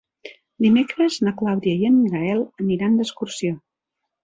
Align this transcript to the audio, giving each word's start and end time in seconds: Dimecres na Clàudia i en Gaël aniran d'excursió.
Dimecres 0.65 1.17
na 1.27 1.33
Clàudia 1.43 1.77
i 1.83 1.87
en 1.91 2.01
Gaël 2.15 2.43
aniran 2.65 2.99
d'excursió. 3.03 3.57